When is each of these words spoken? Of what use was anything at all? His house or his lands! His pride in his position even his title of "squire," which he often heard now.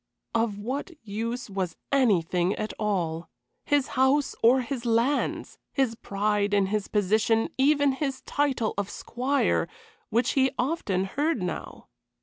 Of 0.33 0.57
what 0.57 0.89
use 1.03 1.47
was 1.47 1.75
anything 1.91 2.55
at 2.55 2.73
all? 2.79 3.29
His 3.65 3.89
house 3.89 4.33
or 4.41 4.61
his 4.61 4.83
lands! 4.83 5.59
His 5.73 5.93
pride 5.93 6.55
in 6.55 6.65
his 6.65 6.87
position 6.87 7.49
even 7.55 7.91
his 7.91 8.21
title 8.21 8.73
of 8.79 8.89
"squire," 8.89 9.67
which 10.09 10.31
he 10.31 10.49
often 10.57 11.03
heard 11.03 11.43
now. 11.43 11.87